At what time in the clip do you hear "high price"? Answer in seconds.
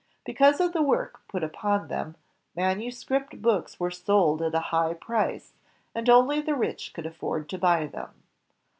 4.73-5.53